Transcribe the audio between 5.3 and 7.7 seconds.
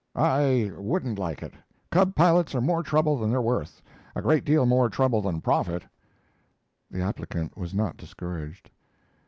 profit." The applicant